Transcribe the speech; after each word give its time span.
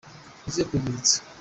uze 0.47 0.61
kunyibutsa. 0.67 1.17